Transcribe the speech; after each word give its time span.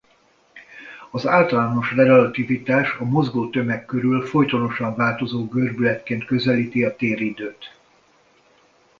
Az 1.09 1.27
általános 1.27 1.91
relativitás 1.93 2.95
a 2.99 3.03
mozgó 3.03 3.49
tömeg 3.49 3.85
körül 3.85 4.25
folytonosan 4.25 4.95
változó 4.95 5.45
görbületként 5.47 6.25
közelíti 6.25 6.83
a 6.83 6.95
téridőt. 6.95 7.75